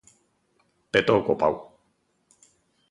Petou 0.91 1.19
co 1.29 1.33
pau. 1.45 1.55